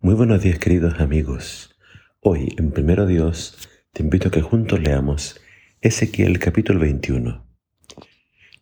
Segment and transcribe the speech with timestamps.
[0.00, 1.76] Muy buenos días queridos amigos.
[2.20, 5.40] Hoy en Primero Dios te invito a que juntos leamos
[5.80, 7.44] Ezequiel capítulo 21.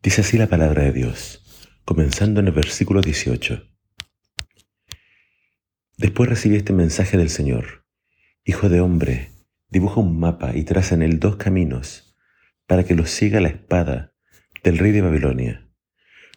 [0.03, 1.45] Dice así la palabra de Dios,
[1.85, 3.69] comenzando en el versículo 18.
[5.99, 7.85] Después recibí este mensaje del Señor.
[8.47, 9.33] Hijo de hombre,
[9.69, 12.17] dibuja un mapa y traza en él dos caminos
[12.67, 14.15] para que los siga la espada
[14.65, 15.69] del rey de Babilonia.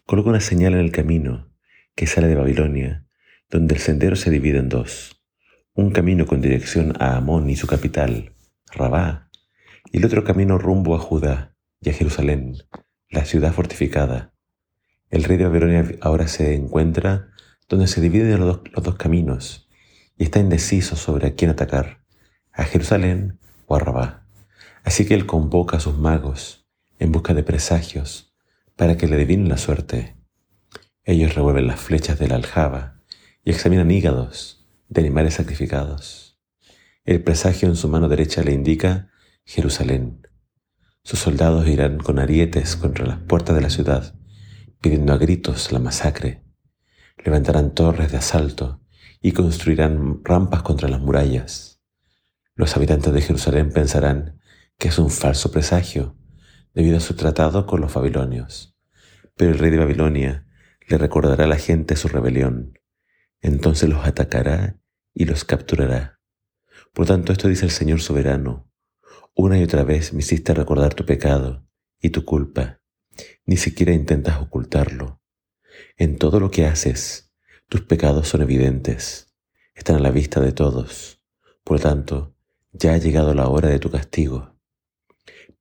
[0.04, 1.50] Coloca una señal en el camino
[1.94, 3.06] que sale de Babilonia
[3.50, 5.20] donde el sendero se divide en dos,
[5.74, 8.32] un camino con dirección a Amón y su capital,
[8.72, 9.28] Rabá,
[9.90, 12.58] y el otro camino rumbo a Judá y a Jerusalén,
[13.08, 14.32] la ciudad fortificada.
[15.10, 17.30] El rey de Babilonia ahora se encuentra
[17.68, 19.68] donde se dividen los dos, caminos
[20.16, 22.04] y está indeciso sobre a quién atacar,
[22.52, 24.26] a Jerusalén o a Rabá.
[24.84, 26.68] Así que él convoca a sus magos
[27.00, 28.32] en busca de presagios
[28.76, 30.16] para que le adivinen la suerte.
[31.02, 32.99] Ellos revuelven las flechas de la aljaba
[33.44, 36.38] y examinan hígados de animales sacrificados.
[37.04, 39.10] El presagio en su mano derecha le indica
[39.44, 40.26] Jerusalén.
[41.02, 44.14] Sus soldados irán con arietes contra las puertas de la ciudad,
[44.80, 46.44] pidiendo a gritos la masacre.
[47.24, 48.82] Levantarán torres de asalto
[49.20, 51.80] y construirán rampas contra las murallas.
[52.54, 54.38] Los habitantes de Jerusalén pensarán
[54.78, 56.16] que es un falso presagio
[56.74, 58.76] debido a su tratado con los babilonios.
[59.36, 60.46] Pero el rey de Babilonia
[60.88, 62.79] le recordará a la gente su rebelión
[63.40, 64.78] entonces los atacará
[65.14, 66.20] y los capturará.
[66.92, 68.70] Por tanto, esto dice el Señor soberano.
[69.34, 71.66] Una y otra vez me hiciste recordar tu pecado
[72.00, 72.80] y tu culpa.
[73.46, 75.20] Ni siquiera intentas ocultarlo.
[75.96, 77.32] En todo lo que haces,
[77.68, 79.34] tus pecados son evidentes,
[79.74, 81.22] están a la vista de todos.
[81.64, 82.36] Por lo tanto,
[82.72, 84.56] ya ha llegado la hora de tu castigo.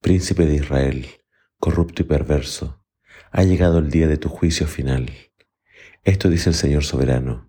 [0.02, 1.08] Príncipe de Israel,
[1.58, 2.84] corrupto y perverso,
[3.32, 5.12] ha llegado el día de tu juicio final.
[6.04, 7.49] Esto dice el Señor soberano.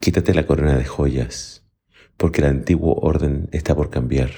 [0.00, 1.66] Quítate la corona de joyas,
[2.16, 4.30] porque el antiguo orden está por cambiar.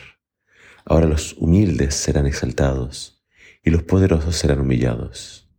[0.87, 3.23] Ahora los humildes serán exaltados
[3.63, 5.51] y los poderosos serán humillados.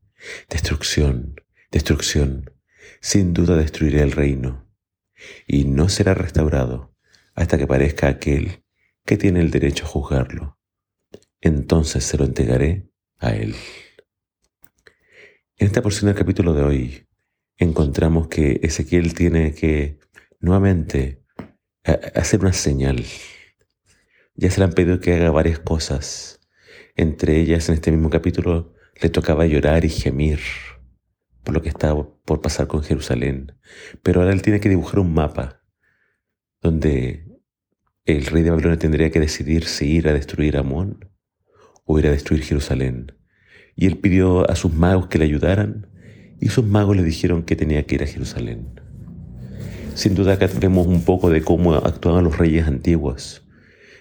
[0.49, 1.35] Destrucción,
[1.71, 2.51] destrucción,
[2.99, 4.67] sin duda destruiré el reino,
[5.45, 6.95] y no será restaurado
[7.35, 8.63] hasta que parezca aquel
[9.05, 10.59] que tiene el derecho a juzgarlo.
[11.41, 12.89] Entonces se lo entregaré
[13.19, 13.55] a él.
[15.57, 17.07] En esta porción del capítulo de hoy
[17.57, 19.99] encontramos que Ezequiel tiene que
[20.39, 21.23] nuevamente
[21.83, 23.03] hacer una señal.
[24.35, 26.39] Ya se le han pedido que haga varias cosas.
[26.95, 30.39] Entre ellas, en este mismo capítulo, le tocaba llorar y gemir
[31.43, 33.53] por lo que estaba por pasar con Jerusalén.
[34.03, 35.61] Pero ahora él tiene que dibujar un mapa
[36.61, 37.25] donde
[38.05, 41.09] el rey de Babilonia tendría que decidir si ir a destruir Amón
[41.85, 43.13] o ir a destruir Jerusalén.
[43.75, 45.90] Y él pidió a sus magos que le ayudaran
[46.41, 48.81] y sus magos le dijeron que tenía que ir a Jerusalén.
[49.93, 53.47] Sin duda acá vemos un poco de cómo actuaban los reyes antiguos,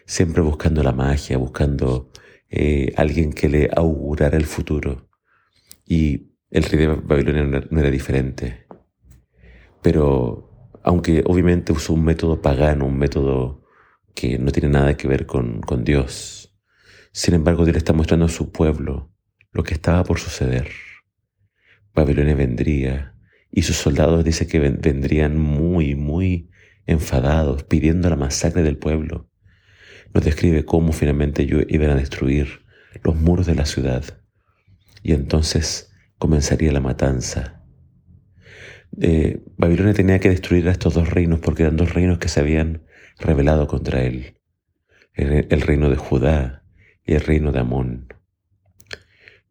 [0.06, 2.10] siempre buscando la magia, buscando
[2.48, 5.10] eh, alguien que le augurara el futuro.
[5.84, 8.66] Y el rey de Babilonia no era diferente.
[9.82, 13.64] Pero aunque obviamente usó un método pagano, un método
[14.14, 16.56] que no tiene nada que ver con, con Dios,
[17.12, 19.12] sin embargo Dios le está mostrando a su pueblo
[19.52, 20.68] lo que estaba por suceder.
[21.94, 23.14] Babilonia vendría
[23.50, 26.50] y sus soldados dice que vendrían muy, muy
[26.86, 29.28] enfadados pidiendo la masacre del pueblo.
[30.14, 32.64] Nos describe cómo finalmente ellos iban a destruir
[33.02, 34.04] los muros de la ciudad
[35.02, 37.62] y entonces comenzaría la matanza.
[39.00, 42.40] Eh, Babilonia tenía que destruir a estos dos reinos porque eran dos reinos que se
[42.40, 42.82] habían
[43.18, 44.34] rebelado contra él,
[45.14, 46.64] el reino de Judá
[47.04, 48.08] y el reino de Amón.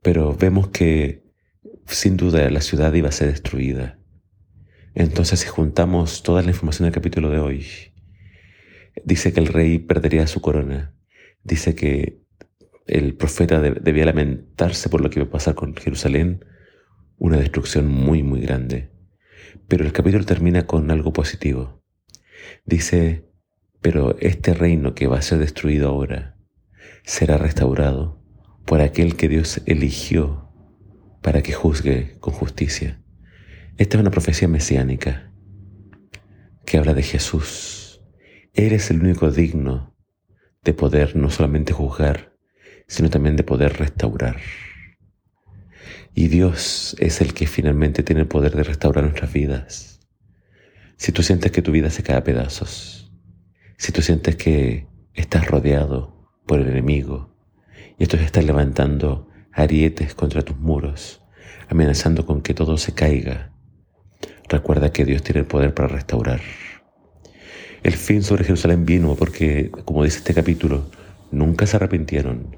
[0.01, 1.18] Pero vemos que
[1.89, 3.99] sin duda la ciudad iba a ser destruida.
[4.95, 7.65] Entonces, si juntamos toda la información del capítulo de hoy,
[9.05, 10.95] dice que el rey perdería su corona,
[11.43, 12.21] dice que
[12.87, 16.45] el profeta debía lamentarse por lo que iba a pasar con Jerusalén,
[17.17, 18.91] una destrucción muy, muy grande.
[19.67, 21.83] Pero el capítulo termina con algo positivo.
[22.65, 23.29] Dice,
[23.81, 26.37] pero este reino que va a ser destruido ahora
[27.03, 28.21] será restaurado
[28.65, 30.48] por aquel que Dios eligió
[31.21, 33.01] para que juzgue con justicia.
[33.77, 35.31] Esta es una profecía mesiánica
[36.65, 38.01] que habla de Jesús.
[38.53, 39.95] Él es el único digno
[40.63, 42.35] de poder no solamente juzgar,
[42.87, 44.37] sino también de poder restaurar.
[46.13, 49.99] Y Dios es el que finalmente tiene el poder de restaurar nuestras vidas.
[50.97, 53.11] Si tú sientes que tu vida se cae a pedazos,
[53.77, 57.33] si tú sientes que estás rodeado por el enemigo
[57.97, 59.28] y esto se está levantando
[59.59, 61.21] arietes contra tus muros,
[61.67, 63.51] amenazando con que todo se caiga.
[64.47, 66.39] Recuerda que Dios tiene el poder para restaurar.
[67.83, 70.89] El fin sobre Jerusalén vino porque, como dice este capítulo,
[71.31, 72.55] nunca se arrepintieron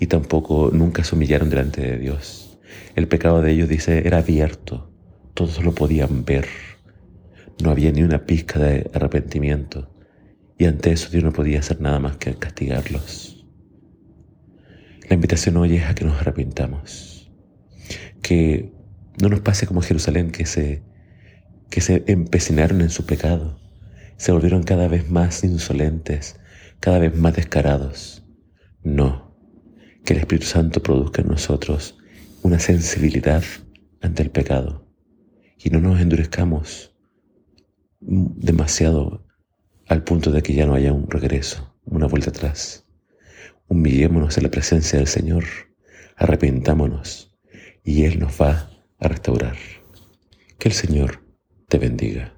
[0.00, 2.58] y tampoco nunca se humillaron delante de Dios.
[2.96, 4.90] El pecado de ellos, dice, era abierto,
[5.34, 6.46] todos lo podían ver.
[7.62, 9.90] No había ni una pizca de arrepentimiento
[10.58, 13.33] y ante eso Dios no podía hacer nada más que castigarlos.
[15.08, 17.30] La invitación hoy es a que nos arrepintamos,
[18.22, 18.72] que
[19.20, 20.82] no nos pase como Jerusalén, que se,
[21.68, 23.60] que se empecinaron en su pecado,
[24.16, 26.40] se volvieron cada vez más insolentes,
[26.80, 28.24] cada vez más descarados.
[28.82, 29.36] No,
[30.04, 31.98] que el Espíritu Santo produzca en nosotros
[32.42, 33.42] una sensibilidad
[34.00, 34.86] ante el pecado
[35.58, 36.94] y no nos endurezcamos
[38.00, 39.26] demasiado
[39.86, 42.83] al punto de que ya no haya un regreso, una vuelta atrás.
[43.68, 45.44] Humillémonos en la presencia del Señor,
[46.16, 47.34] arrepentámonos
[47.82, 49.56] y Él nos va a restaurar.
[50.58, 51.22] Que el Señor
[51.68, 52.33] te bendiga.